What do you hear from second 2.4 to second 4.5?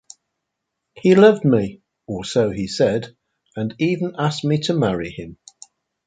he said, and even asked